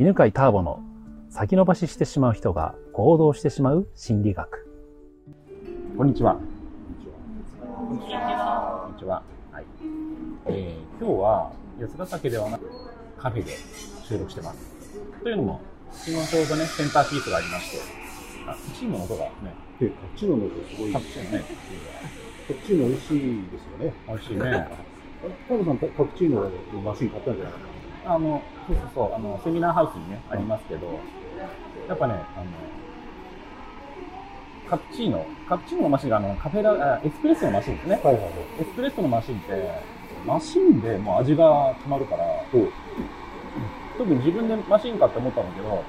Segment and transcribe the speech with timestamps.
[0.00, 0.80] 犬飼ターボの
[1.28, 4.70] 先延ばししてしまう人が行動してしまう心理学。
[5.96, 6.34] こんにちは。
[6.34, 6.40] こ
[7.92, 8.82] んにちは。
[8.84, 9.22] こんにちは。
[9.50, 9.64] はい。
[10.46, 12.70] えー、今日は八ヶ岳ではなく
[13.18, 13.56] カフェで
[14.04, 14.72] 収録してます。
[15.20, 15.60] というのも、
[15.90, 17.78] 昨日ちょうどね、センターピースがありまして、
[18.46, 19.30] あ、チームの音がね、
[19.80, 20.92] で、カプチーノの音すごい。
[20.92, 21.44] カプチーノね。
[22.46, 23.94] カプチーノ美味しいですよね。
[24.06, 24.68] 美味しいね。
[25.48, 27.67] タブさん、カプチーノのマシン買ったんじゃないですか
[28.08, 30.98] あの、そうそうそう、あの、セミナーハウスにね、ありますけど、
[31.88, 32.46] やっぱね、あの、
[34.70, 38.00] カプチーノ、カプチーノのマシンがあの、カフェラ、エスプレッソのマシンですね。
[38.02, 38.32] はいはいはい。
[38.60, 39.70] エスプレッソのマシンって、
[40.26, 42.24] マシンでもう味が決まるから、
[43.98, 45.84] 特に自分でマシンかって思ったんだけど、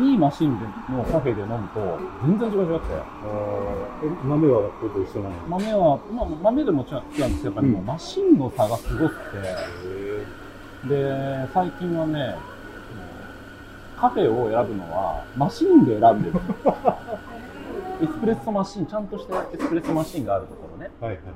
[0.00, 2.86] いいマシンでのカフェで飲むと、全然味が違って。
[4.24, 5.34] 豆はどこ一緒なの？
[5.48, 9.20] 豆は、まあ、豆でも違うんですけど、やっぱりもうマシンの差がすごくて、
[10.86, 12.36] で、最近はね、
[13.96, 16.38] カフェを選ぶのは、マシンで選んでる。
[18.00, 20.90] エスプレッソマシン、ちゃんとしたエスプレッソマシンがあるところね。
[21.00, 21.30] はいはいは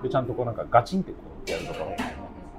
[0.00, 0.02] い。
[0.02, 1.96] で、ちゃんとこうなんかガチンってこうやるところ。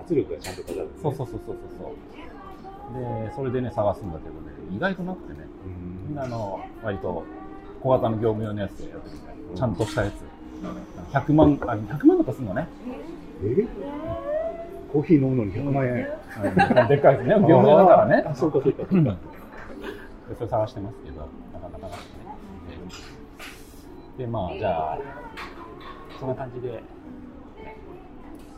[0.02, 3.26] 圧力がちゃんとかかる、ね、そうそうそうそうそう。
[3.26, 5.46] で、それでね、探すんだけどね、意外となくてね、
[6.08, 7.24] みんなあの、割と
[7.82, 9.58] 小型の業務用のやつでやってるみたいな。
[9.58, 10.14] ちゃんとしたやつ。
[11.14, 12.68] 100万、あ、100万とかすんのね。
[13.44, 14.31] え？
[14.92, 15.94] コーヒー飲むのに100万円。
[16.88, 17.36] でっかいですね。
[17.36, 18.24] 業務用だからね。
[18.28, 18.86] あ、そうかそうか。
[20.38, 22.32] それ探してますけど、なかなかなくてね。
[24.18, 25.00] で、まあ、じゃあ、
[26.20, 26.84] そんな感じで、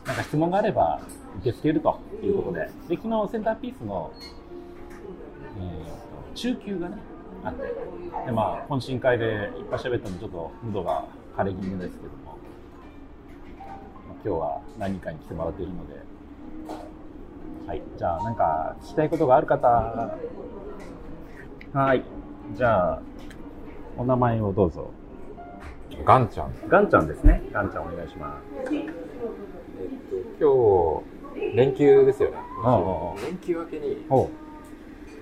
[0.06, 1.00] なんか質問があれば
[1.38, 4.12] 受け付けるということで、で、昨日センターピースの、
[5.58, 6.98] えー、中級がね、
[7.44, 7.62] あって、
[8.26, 11.04] で、まあ、懇親会でいっぱい喋ったので、ちょっと喉が
[11.36, 12.38] 枯れ気味ですけども、
[14.24, 16.13] 今日は何人かに来てもらっているので、
[17.66, 17.82] はい。
[17.96, 19.68] じゃあ、なんか、聞きたいことがある方、
[21.72, 22.04] はい。
[22.54, 23.02] じゃあ、
[23.96, 24.90] お名前をどうぞ。
[26.04, 26.52] ガンちゃん。
[26.68, 27.42] ガンちゃんですね。
[27.52, 28.74] ガンちゃんお願いします。
[28.74, 28.88] えっ
[30.38, 31.02] と、
[31.34, 32.36] 今日、連休ですよね。
[33.24, 34.04] 連休明けに、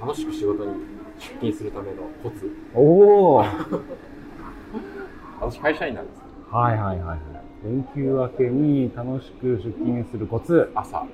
[0.00, 0.72] 楽しく仕事に
[1.18, 2.50] 出勤するためのコツ。
[2.74, 3.44] おお
[5.40, 6.22] 私、会社員なんです。
[6.50, 7.18] はいはいはい。
[7.64, 10.70] 連休明けに楽しく出勤するコツ。
[10.74, 11.06] 朝。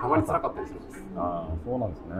[0.00, 1.04] たまに辛かったりするんです。
[1.16, 2.14] ああ、そうなんですね。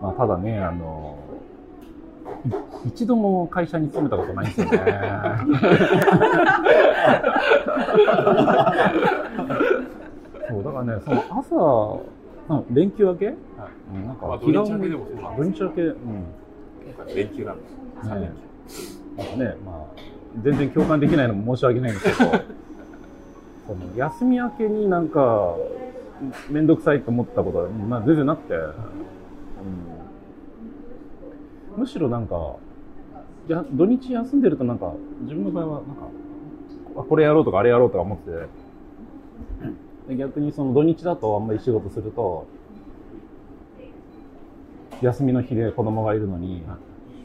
[0.00, 1.18] まあ、ただね、あの、
[2.84, 4.76] 一度も会社に勤めたことないんですよね。
[10.48, 11.22] そう、だからね、その
[12.48, 13.36] 朝、連休明け、はい、
[14.06, 16.26] なんか、土日明けでもそうなん土日明け、うん。
[17.14, 17.76] 連休なんです。
[18.04, 18.36] 3連休。
[19.16, 19.76] なんかね、まあ、
[20.42, 22.30] 全然共感できないのも申し訳ないんですけど、
[23.66, 25.56] その休み明けになんか、
[26.50, 28.58] めんどくさいと思ったことは、まあ、全然なくて、う
[31.76, 32.56] ん、むしろなんか、
[33.48, 34.92] や土日休んでるとなんか、
[35.22, 38.30] 自分の場合はなんか、これやろうとかあれやろうとか思って
[40.08, 42.46] て、逆にその土日だとあんまり仕事すると、
[45.00, 46.62] 休みの日で子供がいるのに、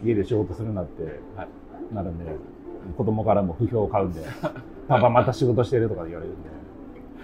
[0.04, 1.20] 家で仕事するなって
[1.94, 2.26] なるんで、
[2.98, 4.22] 子供からも不評を買うんで、
[4.88, 6.50] パパまた仕事してるとか言われるんで、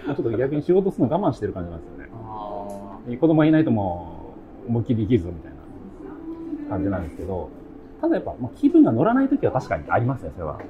[0.06, 3.16] ちょっと逆に仕事するの我慢してる感じなんですよね。
[3.16, 4.34] 子供がいないとも
[4.66, 7.50] う思いっきり生きるぞみたいな感じなんですけど、
[8.00, 10.60] ただやっぱ、まあ、気分が乗らない時は確かにありますよ、それは。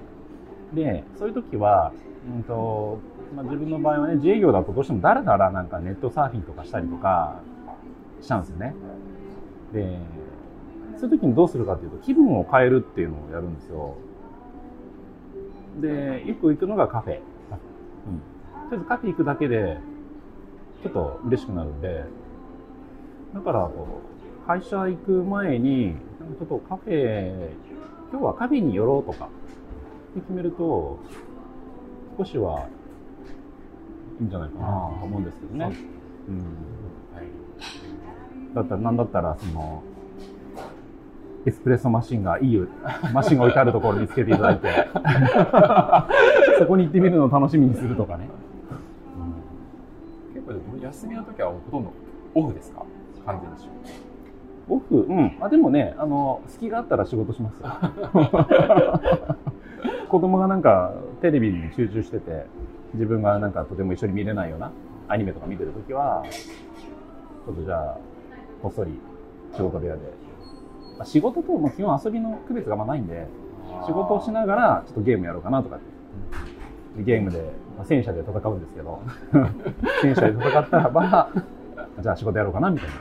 [0.72, 1.93] で、そういう時は、
[2.37, 2.99] うんと、
[3.34, 7.41] まあ、自分の場合はね、自営業だとどうしてもだらだらなんかネットサーフィンとかしたりとか
[8.21, 8.75] しちゃうんですよね。
[9.72, 9.99] で、
[10.97, 13.97] そういう時にどうするかっていうと、気分を変えるっていうのをやるんですよ。
[15.81, 17.15] で、よく行くのがカフェ。
[17.15, 17.21] うん。
[17.21, 17.23] と
[18.71, 19.79] りあえずカフェ行くだけで、
[20.83, 22.05] ちょっと嬉しくなるんで、
[23.35, 24.01] だから、こ
[24.45, 25.97] う、会社行く前に、
[26.39, 27.51] ちょっとカフェ、
[28.11, 29.29] 今日はカフェに寄ろうとか、っ
[30.15, 30.99] て決めると、
[32.17, 32.69] 少しは
[34.21, 34.67] いいんじゃないかな
[35.01, 35.77] と思うんですけどね。
[36.29, 36.37] うん。
[36.37, 36.43] は
[37.23, 38.55] い。
[38.55, 39.82] だったら、なんだったら、その、
[41.46, 42.67] エスプレッソマシンがいい
[43.12, 44.69] マシンが置いてあるところにつけていただいて。
[46.58, 48.29] そこに行ってみるのを楽しみにするとかね、
[50.35, 50.55] うん、結構
[50.85, 51.93] 休みの時はほとんど
[52.35, 52.85] オフですか？
[53.26, 53.56] 完全に
[54.69, 54.96] オフ？
[55.00, 55.37] うん。
[55.41, 57.69] あでもねあの隙があったら仕事しますよ。
[60.08, 62.46] 子供がなんかテレビに集中してて
[62.94, 64.70] 自分がなんかとても一緒に見れないような
[65.08, 66.23] アニメとか見てる時は
[67.46, 67.99] ちょっとじゃあ
[68.62, 68.93] こっそり
[69.52, 70.00] 仕事部屋で
[71.05, 73.26] 仕事とも基本遊びの区別がまないんで、
[73.87, 77.02] 仕事をしながらちょっとゲームやろうかなとかって。
[77.02, 77.41] ゲームで、
[77.76, 79.02] まあ、戦車で戦うんですけど、
[80.00, 81.29] 戦車で戦ったらば、
[82.00, 82.94] じゃあ仕事やろうかなみたいな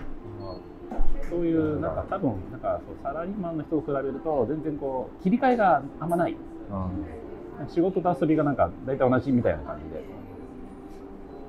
[1.29, 6.37] そういう、なんか多分、なんかそうサラリーマンの人と比べると、全然こう、切り替えがあんまない。
[7.69, 10.03] 仕事と遊びがなんか大体同じみたいな感じで、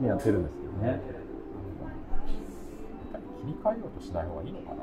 [0.01, 1.01] ねやってるんですけどね。
[3.45, 4.77] 切り替えようとしない方がいいのかな？
[4.77, 4.83] か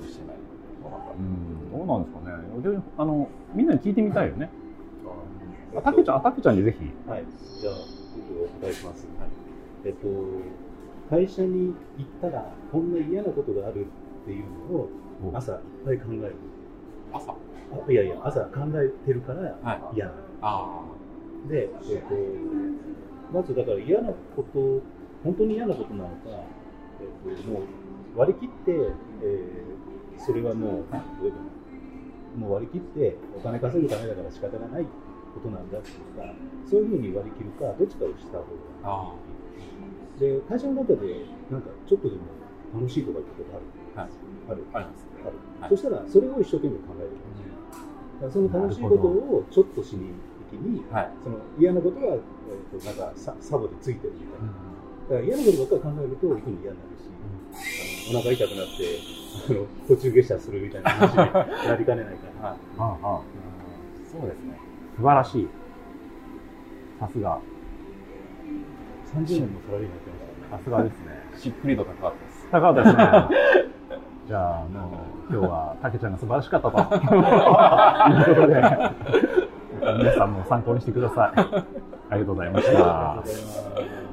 [0.00, 0.36] もしれない。
[0.80, 2.76] どうなんですかね。
[2.76, 4.48] であの、みんなに聞いてみたいよね。
[5.76, 6.90] あたけちゃん、あたけちゃんにぜひ。
[7.08, 7.24] はい。
[7.60, 7.78] じゃあ、お
[8.60, 9.06] 答えします。
[9.84, 10.08] えっと、
[11.10, 13.86] 会社に行ったら、こんな嫌なことがある
[14.22, 14.88] っていうのを、
[15.34, 16.34] 朝いっぱい考える。
[17.12, 17.32] 朝？
[17.32, 17.36] あ
[17.92, 19.96] いやいや、朝考えてるからはい。
[19.96, 20.18] 嫌なの。
[20.42, 20.82] あ
[21.48, 22.14] で、えっと、
[23.32, 24.82] まずだから嫌なこと、
[25.22, 26.14] 本当に嫌なことなのか、
[27.28, 28.72] えっと、もう割り切って、
[29.22, 29.70] えー
[30.20, 36.28] それはもう、どういうのもう割り切って、お金稼ぐためだから仕方がないことなんだっていうか、
[36.68, 39.16] そういうふうに割り切るか、どっちかをした方が
[39.56, 40.20] いい。
[40.20, 42.22] で、会社の中で、なんかちょっとでも
[42.76, 43.64] 楽しいとかってことある
[43.96, 44.00] あ。
[44.02, 44.10] はい。
[44.50, 44.84] あるある、
[45.60, 47.10] はいそしたら、それを一生懸命考える。
[47.10, 50.12] だからその楽しいことをちょっとしに
[50.52, 51.12] 行きに、はい。
[51.24, 54.69] その嫌なことは、えー、となんかササボでついてるみたいな。
[55.10, 59.00] だから嫌なことばっかり考えると、行くの嫌になるし、あのお腹痛くなって
[59.50, 61.16] あの途中下車するみたいな話に
[61.68, 62.48] なりかねないから。
[62.50, 62.58] はい。
[62.78, 63.20] ああ
[64.12, 64.56] そうですね。
[64.96, 65.48] 素晴らしい。
[67.00, 67.40] さすが。
[69.12, 70.58] 30年もサラリーマンやってましたね。
[70.58, 71.20] さすがですね。
[71.36, 72.46] しっくりと高かったです。
[72.52, 73.70] 高かったですね。
[74.28, 74.80] じゃあ、も
[75.28, 76.78] う、今日は、たけちゃんが素晴らしかったと。
[76.78, 76.82] い
[78.32, 78.62] うことで、
[79.98, 81.40] 皆さんも参考にしてください。
[81.40, 84.09] ありがとうございました。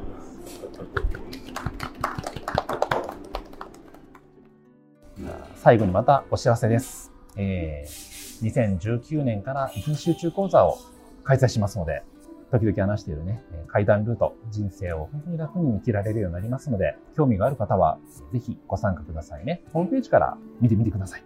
[5.68, 7.12] 最後にまたお知らせです。
[7.36, 10.78] えー、2019年から一日集中講座を
[11.26, 12.04] 開催しますので、
[12.52, 17.98] 時々話しているね、階段ルート、人生を本当に楽に生きられるようになりますので、興味がある方は、
[18.32, 19.62] ぜひご参加くださいね。
[19.74, 21.24] ホームページから見てみてください。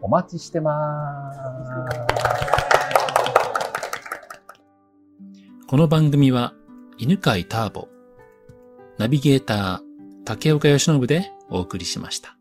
[0.00, 1.38] お待ちしてます。
[5.68, 6.54] この番組は
[6.98, 7.86] 犬飼ターボ、
[8.98, 9.80] ナビゲーター
[10.24, 12.39] 竹岡由伸でお送りしました。